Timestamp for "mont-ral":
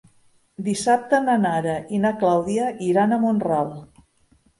3.27-3.71